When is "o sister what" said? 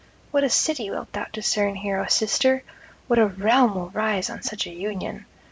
1.99-3.19